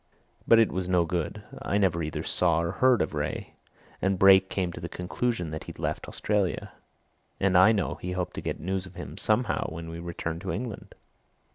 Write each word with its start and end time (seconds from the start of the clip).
But 0.47 0.57
it 0.57 0.71
was 0.71 0.89
no 0.89 1.05
good 1.05 1.43
I 1.61 1.77
never 1.77 2.01
either 2.01 2.23
saw 2.23 2.59
or 2.59 2.71
heard 2.71 3.03
of 3.03 3.13
Wraye 3.13 3.53
and 4.01 4.17
Brake 4.17 4.49
came 4.49 4.73
to 4.73 4.81
the 4.81 4.89
conclusion 4.89 5.53
he'd 5.63 5.77
left 5.77 6.07
Australia. 6.07 6.71
And 7.39 7.55
I 7.55 7.71
know 7.71 7.99
he 8.01 8.13
hoped 8.13 8.33
to 8.33 8.41
get 8.41 8.59
news 8.59 8.87
of 8.87 8.95
him, 8.95 9.15
somehow, 9.19 9.67
when 9.69 9.89
we 9.91 9.99
returned 9.99 10.41
to 10.41 10.51
England." 10.51 10.95